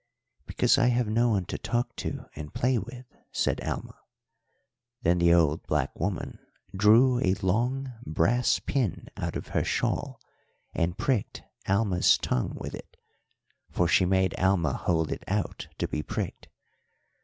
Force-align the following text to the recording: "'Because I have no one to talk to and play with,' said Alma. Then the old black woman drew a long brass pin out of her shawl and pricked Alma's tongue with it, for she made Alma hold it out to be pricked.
"'Because 0.47 0.79
I 0.79 0.87
have 0.87 1.05
no 1.07 1.29
one 1.29 1.45
to 1.45 1.59
talk 1.59 1.95
to 1.97 2.25
and 2.35 2.55
play 2.55 2.79
with,' 2.79 3.15
said 3.31 3.61
Alma. 3.63 3.99
Then 5.03 5.19
the 5.19 5.31
old 5.31 5.61
black 5.67 5.95
woman 5.99 6.39
drew 6.75 7.19
a 7.19 7.35
long 7.43 7.93
brass 8.03 8.57
pin 8.57 9.09
out 9.15 9.35
of 9.35 9.49
her 9.49 9.63
shawl 9.63 10.19
and 10.73 10.97
pricked 10.97 11.43
Alma's 11.67 12.17
tongue 12.17 12.55
with 12.59 12.73
it, 12.73 12.97
for 13.69 13.87
she 13.87 14.05
made 14.05 14.33
Alma 14.39 14.73
hold 14.73 15.11
it 15.11 15.23
out 15.27 15.67
to 15.77 15.87
be 15.87 16.01
pricked. 16.01 16.47